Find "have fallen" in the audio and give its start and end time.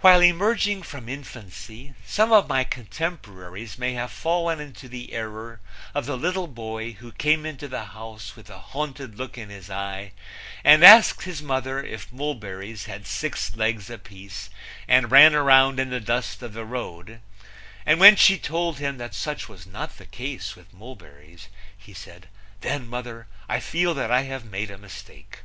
3.92-4.58